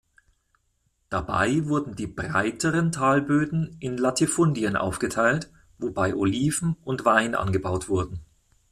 Dabei 1.11 1.67
wurden 1.67 1.93
die 1.95 2.07
breiteren 2.07 2.91
Talböden 2.91 3.77
in 3.79 3.97
Latifundien 3.97 4.75
aufgeteilt, 4.75 5.51
wobei 5.77 6.15
Oliven 6.15 6.75
und 6.83 7.05
Wein 7.05 7.35
angebaut 7.35 7.87
wurden. 7.87 8.19